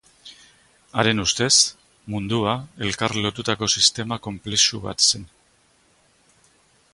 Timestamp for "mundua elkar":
2.13-3.15